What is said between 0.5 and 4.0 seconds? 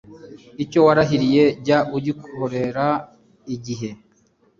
icyo warahiriye jya ugikorera igihe